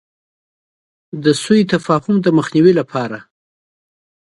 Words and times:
د 1.23 1.25
سو 1.41 1.53
تفاهم 1.73 2.15
د 2.21 2.27
مخنیوي 2.37 2.73
لپاره. 2.79 3.17